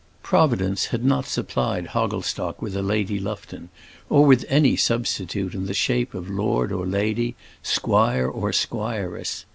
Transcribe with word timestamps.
Providence 0.23 0.85
had 0.87 1.05
not 1.05 1.27
supplied 1.27 1.89
Hogglestock 1.89 2.59
with 2.59 2.75
a 2.75 2.81
Lady 2.81 3.19
Lufton, 3.19 3.69
or 4.09 4.25
with 4.25 4.43
any 4.49 4.75
substitute 4.75 5.53
in 5.53 5.67
the 5.67 5.75
shape 5.75 6.15
of 6.15 6.27
lord 6.27 6.71
or 6.71 6.87
lady, 6.87 7.35
squire 7.61 8.27
or 8.27 8.51
squiress. 8.51 9.45